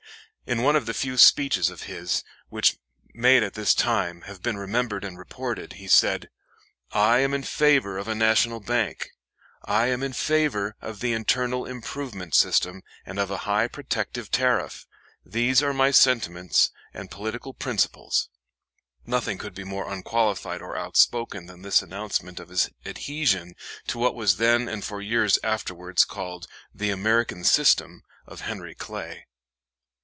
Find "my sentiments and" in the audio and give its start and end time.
15.73-17.09